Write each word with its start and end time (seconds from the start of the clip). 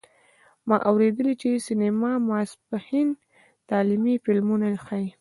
ما 0.67 0.77
اوریدلي 0.89 1.33
چې 1.41 1.63
سینما 1.67 2.11
ماسپښین 2.29 3.07
تعلیمي 3.69 4.15
فلمونه 4.23 4.67
ښیې 4.85 5.07